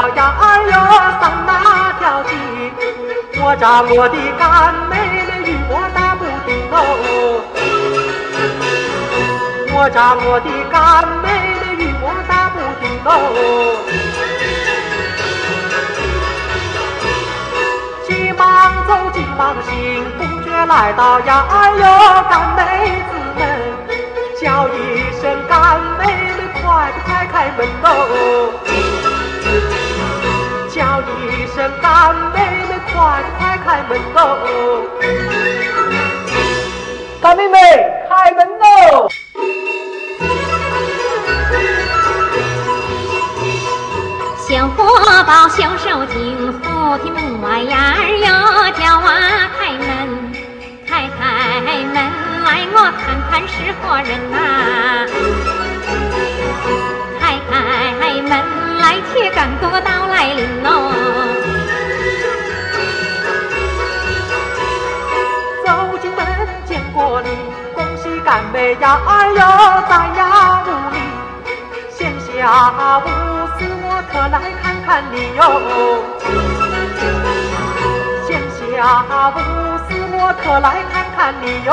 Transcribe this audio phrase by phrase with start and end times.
[0.00, 0.72] 了呀儿哟
[1.20, 2.32] 上那条街？
[3.42, 4.96] 我家我的干妹
[5.28, 6.74] 妹与我打不定哦，
[9.74, 11.28] 我家我的干妹
[11.60, 13.08] 妹与我打不定哦。
[18.06, 18.40] 急忙
[18.86, 19.70] 走，急忙行，
[20.16, 21.84] 不觉来到呀儿哟
[22.30, 22.58] 干妹
[23.10, 23.40] 子们，
[24.40, 27.84] 叫一声干妹妹，快快开门喽！
[31.02, 34.18] 叫一声干妹妹，快快开门喽！
[37.20, 37.58] 干妹妹，
[38.08, 39.08] 开门喽！
[44.48, 44.84] 小火
[45.24, 48.26] 包，小手巾，扶梯门外呀儿哟，
[48.72, 49.08] 叫娃
[75.12, 75.40] 你哟。
[78.26, 78.28] 闲
[78.58, 78.62] 暇
[79.34, 79.36] 无
[79.88, 81.68] 事我特来看看你哟。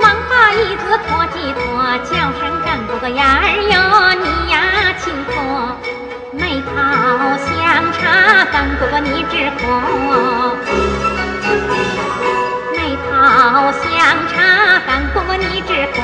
[0.00, 1.58] 忙把椅子拖几拖，
[2.04, 3.74] 叫声干哥哥呀儿哟，
[4.22, 4.54] 你呀
[4.98, 5.34] 请坐。
[6.32, 6.70] 没泡
[7.36, 7.50] 香
[7.92, 8.00] 茶，
[8.52, 9.60] 干哥哥你只喝。
[12.72, 12.78] 没
[13.10, 13.10] 泡
[13.72, 13.88] 香
[14.28, 14.32] 茶，
[14.86, 15.98] 干哥哥你只喝。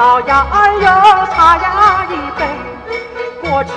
[0.00, 0.86] 曾过到呀儿哟
[1.30, 2.40] 茶呀一杯，
[3.42, 3.70] 果汁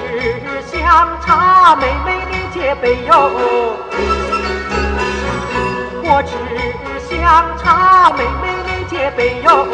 [0.72, 3.12] 香茶，妹妹你接杯哟。
[6.02, 6.32] 果汁
[7.10, 7.20] 香
[7.62, 9.68] 茶，妹妹你接杯哟。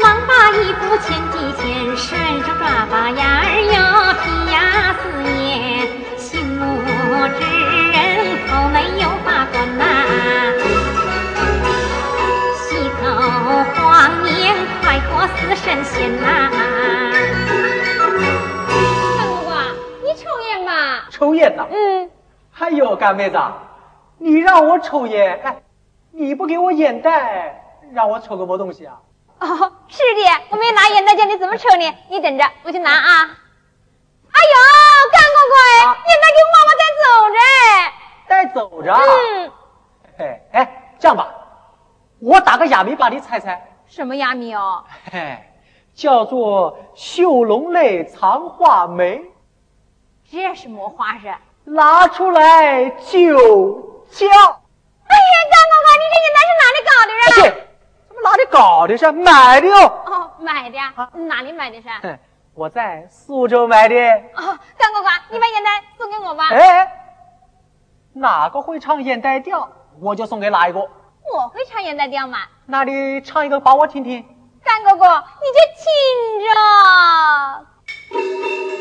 [0.00, 2.06] 忙把衣服牵几牵，身
[2.44, 2.62] 上抓
[2.92, 3.74] 把呀儿哟，
[21.42, 21.66] 烟呐？
[21.68, 22.10] 嗯，
[22.58, 23.38] 哎呦，干妹子，
[24.18, 25.56] 你让我抽烟，哎，
[26.12, 27.60] 你不给我烟袋，
[27.92, 29.00] 让我抽个么东西啊？
[29.40, 29.46] 哦，
[29.88, 31.94] 是的，我没拿烟袋叫你怎么抽呢？
[32.08, 33.30] 你等着，我去拿啊。
[34.30, 34.54] 哎呦，
[35.10, 37.04] 干哥哥，啊烟袋给妈妈带走
[37.34, 37.38] 着。
[38.28, 39.00] 带走着啊。
[39.00, 39.50] 嗯，
[40.18, 41.28] 哎哎，这样吧，
[42.20, 44.84] 我打个哑谜把你猜猜，什么哑谜哦？
[45.10, 45.38] 嘿，
[45.92, 49.22] 叫做绣龙泪藏画眉，
[50.32, 51.30] 这是么花是？
[51.64, 53.36] 拿出来就
[54.10, 54.26] 叫。
[54.26, 57.28] 哎呀，干哥哥，你这烟袋是哪里搞的而啊？
[57.36, 57.36] 且
[58.08, 59.76] 怎么哪里搞的是买的哟？
[60.06, 62.18] 哦，买的啊，哪里买的是？
[62.54, 63.94] 我在苏州买的。
[63.94, 66.48] 哦，干哥哥，你把烟袋送给我吧。
[66.48, 66.90] 哎，
[68.14, 69.70] 哪个会唱烟袋调，
[70.00, 70.80] 我就送给哪一个。
[70.80, 72.38] 我会唱烟袋调吗？
[72.64, 74.24] 那你唱一个把我听听。
[74.64, 75.84] 干哥哥，你就听
[78.18, 78.71] 着。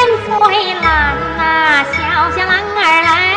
[0.00, 3.29] 翠兰呐、小小郎儿来，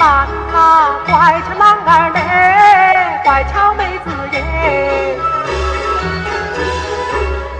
[0.00, 1.12] 翠兰呐，乖
[1.42, 2.18] 巧郎儿嘞，
[3.22, 4.38] 乖巧妹子耶。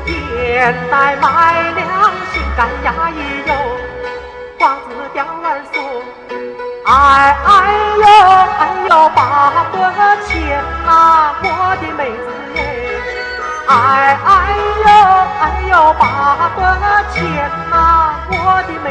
[0.07, 1.25] 现在买
[1.61, 1.79] 了
[2.33, 3.15] 心肝呀咿
[3.47, 3.53] 哟，
[4.59, 5.77] 花子吊儿锁，
[6.87, 7.49] 哎哎
[7.99, 8.05] 呦
[8.59, 9.19] 哎呦八
[9.71, 9.77] 个
[10.27, 10.33] 钱
[10.87, 10.89] 呐，
[11.43, 11.47] 我
[11.77, 12.59] 的妹子耶。
[13.69, 13.73] 哎
[14.25, 14.29] 哎
[14.87, 14.89] 呦
[15.43, 16.03] 哎呦八
[16.57, 16.59] 个
[17.13, 17.21] 钱
[17.71, 17.75] 呐，
[18.31, 18.35] 我
[18.67, 18.87] 的妹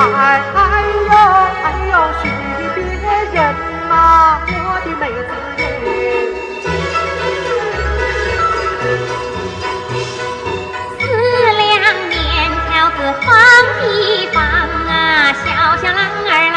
[0.00, 0.02] 哎
[0.54, 0.60] 哎
[1.08, 1.12] 呦
[1.64, 1.92] 哎呦，
[2.22, 2.24] 许
[2.74, 2.78] 别
[3.34, 3.36] 人
[3.88, 3.92] 呐，
[4.46, 5.60] 我的妹子耶。
[10.98, 11.00] 四
[11.58, 11.60] 两
[12.08, 12.14] 面
[12.68, 13.28] 条子放
[13.90, 13.90] 一
[14.32, 14.36] 放
[14.86, 14.88] 啊，
[15.32, 15.44] 小
[15.82, 16.56] 小郎儿来，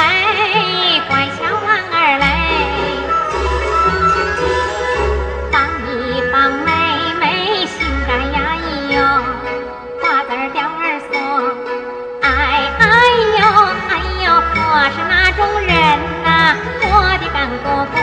[16.83, 17.97] 我的干哥哥，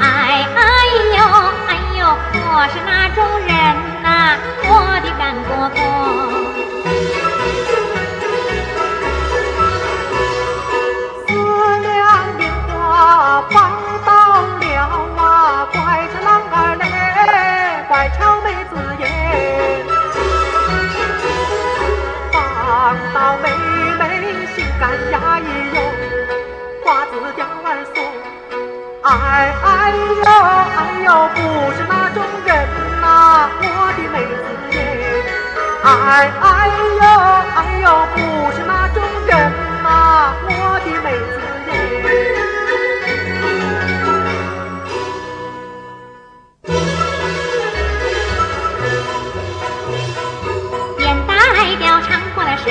[0.00, 0.60] 哎哎
[1.16, 1.20] 呦
[1.68, 2.00] 哎呦，
[2.34, 3.52] 我是哪种人
[4.02, 4.70] 呐、我
[5.02, 6.41] 的干哥哥。
[29.12, 30.24] 哎哎呦
[30.78, 31.38] 哎呦，不
[31.76, 32.16] 是那种
[32.46, 32.50] 人
[33.02, 33.04] 呐、
[33.60, 34.78] 我的妹子耶，
[35.84, 35.86] 哎
[36.40, 36.42] 哎
[36.98, 37.04] 呦
[37.54, 38.16] 哎呦，不
[38.52, 39.30] 是那种人
[39.82, 39.86] 呐、
[40.48, 40.50] 我
[40.80, 41.36] 的妹子
[41.68, 41.70] 耶。
[50.96, 51.30] 便带
[51.76, 52.70] 调唱过了身，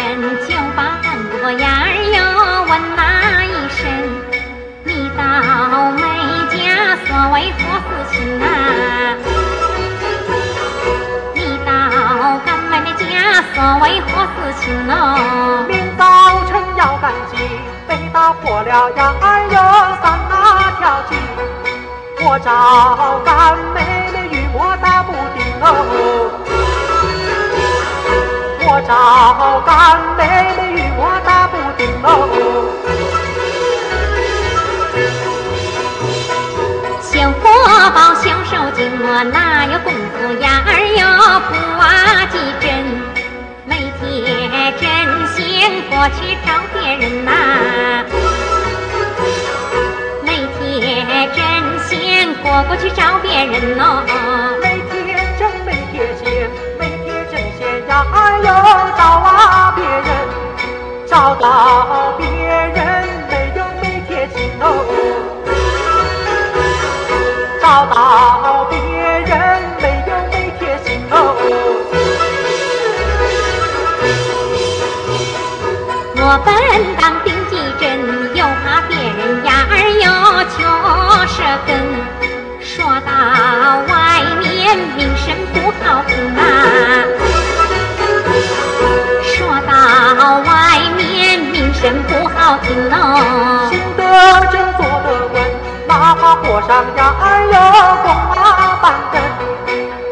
[7.42, 8.46] 为何事情啊？
[11.34, 11.70] 你到
[12.46, 13.04] 干妹的家
[13.56, 14.94] 所为何事情哦？
[15.68, 16.00] 明早
[16.46, 17.34] 晨要赶集，
[17.88, 19.58] 被打破了呀儿哟
[20.04, 20.32] 三那
[20.78, 21.18] 条筋。
[22.24, 23.78] 我找干妹
[24.14, 25.66] 妹与我打不定哦，
[28.68, 28.92] 我找
[29.66, 30.20] 干妹
[30.58, 32.08] 妹与我打不定哦。
[38.84, 41.00] 我哪有功夫呀儿哟
[41.48, 42.70] 不啊几针？
[43.66, 44.84] 每天针
[45.36, 45.38] 线
[45.90, 47.30] 过去找别人呐、
[50.24, 51.38] 每天针
[51.86, 54.04] 线过过去找别人哦。
[54.62, 54.98] 每天
[55.38, 58.48] 针没贴线，每天针线呀儿哟
[58.98, 60.10] 找啊别人，
[61.08, 61.46] 找到
[62.18, 62.26] 别
[76.46, 76.52] 本
[77.00, 78.00] 当顶几针，
[78.36, 80.06] 又怕别人呀儿哟
[80.52, 80.58] 求
[81.28, 81.70] 舌根。
[82.60, 83.10] 说到
[83.88, 83.92] 外
[84.40, 86.40] 面名声不好听啊，
[89.24, 89.34] 说
[89.68, 89.72] 到
[90.40, 90.50] 外
[90.96, 92.96] 面名声不好听哦。
[93.70, 94.02] 行得
[94.52, 95.36] 正，坐得稳，
[95.88, 97.56] 哪怕火上呀儿哟
[98.04, 98.40] 弓马
[98.82, 99.14] 半根，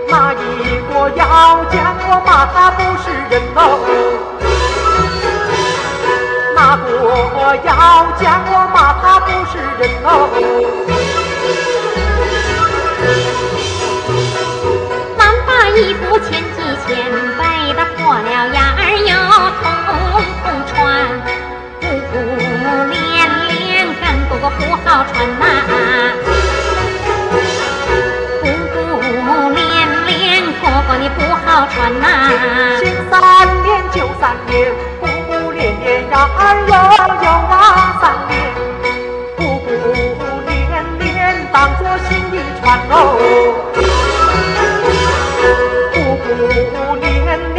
[0.10, 0.36] 哪一
[0.92, 1.22] 个要
[1.70, 1.74] 将
[2.08, 3.60] 我骂他不是人哦？
[7.56, 10.89] 要讲我骂他不是人哦？
[42.92, 42.94] 哦，
[45.94, 47.06] 不不连
[47.56, 47.58] 连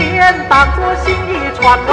[0.49, 1.90] 当作新衣穿哦。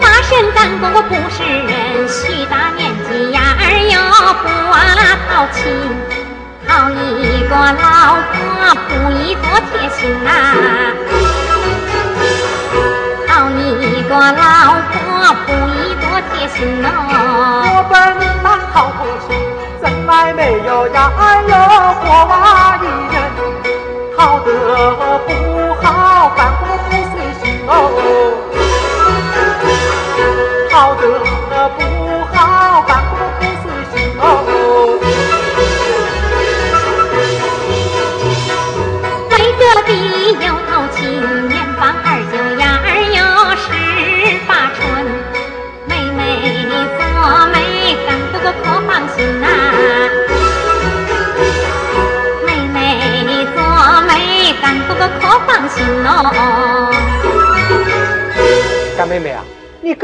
[0.00, 3.94] 大神干哥哥不是人，许大年纪呀儿哟
[4.42, 4.78] 不啊
[5.28, 5.58] 淘气，
[6.68, 8.34] 好一个老婆
[8.88, 10.28] 不宜多贴心呐、
[13.26, 14.94] 好一个老婆
[15.46, 15.89] 不宜
[16.30, 16.88] 的心哦。
[17.74, 17.94] 我本
[18.42, 19.34] 当好夫妻，
[19.82, 21.54] 怎奈没有呀哎哟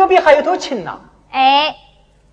[0.06, 1.00] 隔壁还有头亲呢？
[1.32, 1.74] 哎，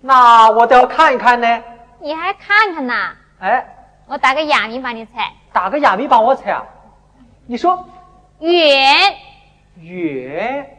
[0.00, 1.62] 那我倒要看一看呢。
[1.98, 2.94] 你还看看呢？
[3.40, 3.66] 哎，
[4.06, 6.64] 我打个哑谜帮你猜，打个哑谜帮我猜啊。
[7.48, 7.84] 你说
[8.38, 9.12] 远
[9.80, 10.78] 远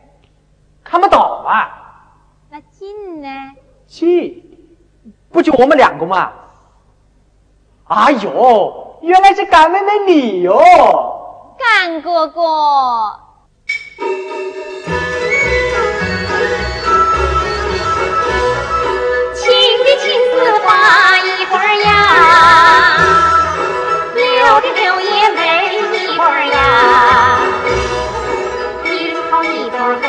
[0.86, 2.08] 看不到啊，
[2.50, 3.28] 那近呢？
[3.86, 4.42] 近
[5.30, 6.32] 不就我们两个吗？
[7.90, 10.58] 哎呦，原来是干妹妹你哟！
[11.60, 13.20] 干哥哥，
[20.66, 20.68] 发
[21.20, 21.90] 一会儿呀，
[24.16, 24.22] 留
[24.62, 25.40] 的留也没
[25.78, 26.58] 一会儿呀，
[28.86, 30.06] 一人靠一朵黑，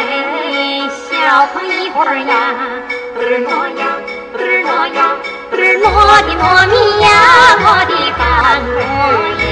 [0.89, 2.33] 笑靠一会儿呀，
[3.19, 3.51] 嘚儿挪
[3.81, 3.83] 呀，
[4.37, 4.99] 嘚儿挪呀，
[5.53, 5.85] 嘚儿挪
[6.23, 7.07] 的糯米呀，
[7.59, 8.21] 我的干
[8.73, 8.77] 果
[9.41, 9.43] 耶。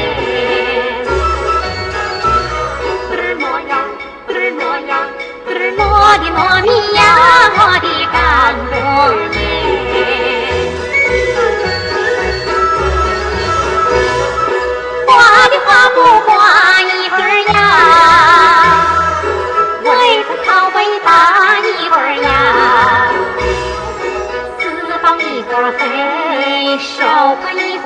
[3.10, 3.72] 嘚儿挪呀，
[4.28, 4.92] 嘚儿挪呀，
[5.46, 5.82] 嘚儿挪
[6.18, 7.00] 的糯米呀，
[7.56, 8.14] 我的干
[8.70, 8.74] 果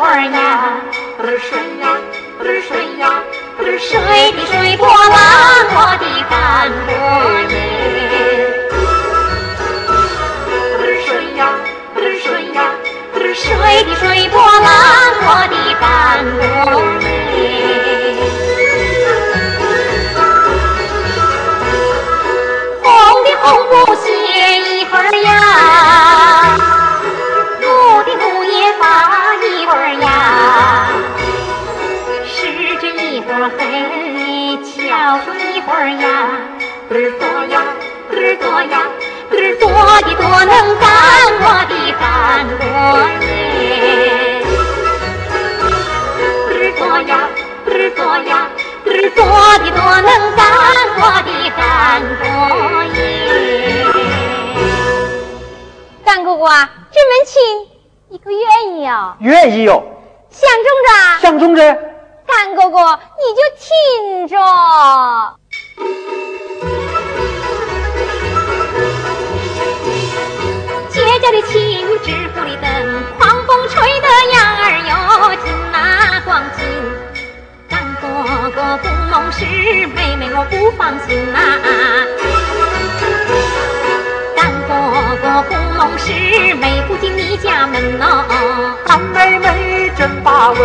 [0.09, 0.81] 儿呀，
[1.19, 1.85] 儿水呀，
[2.41, 3.23] 儿水呀，
[3.59, 3.93] 儿水
[4.33, 4.91] 的水波浪，
[5.77, 6.33] 我的干
[6.87, 6.91] 果
[7.51, 7.55] 耶。
[13.35, 14.67] 水，的水波浪，
[15.21, 15.85] 我的干
[16.39, 16.98] 果
[49.19, 49.27] 多
[49.59, 50.41] 的多能干
[50.97, 51.59] 我的干
[52.21, 52.25] 果
[52.95, 52.97] 耶。
[56.05, 57.43] 干哥哥啊，这门亲
[58.11, 59.17] 你可愿意哦？
[59.19, 59.83] 愿意哟，
[60.31, 60.89] 相中着，
[61.21, 61.63] 相中着。
[62.27, 64.37] 干哥哥你就听着。
[70.91, 71.68] 街角的青
[79.39, 81.39] 不梦时，妹妹我不放心呐、
[84.35, 84.69] 干哥
[85.23, 86.11] 哥不梦时，
[86.57, 88.75] 妹不进你家门哦。
[88.85, 90.59] 干妹妹真把问，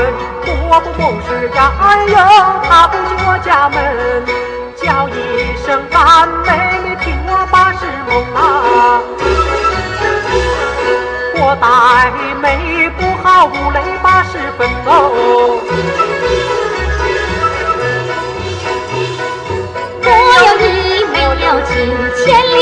[0.68, 2.16] 我不懂事呀，哎呦，
[2.68, 3.78] 她不进我家门，
[4.76, 6.50] 叫一声干妹
[6.84, 8.42] 妹，听我把事蒙啊。
[11.36, 11.66] 我待
[12.42, 14.68] 妹不好，五雷把十分
[20.42, 21.76] 了你，没了金
[22.26, 22.53] 钱。